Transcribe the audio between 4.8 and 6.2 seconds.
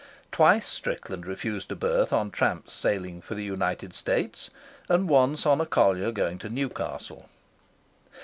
and once on a collier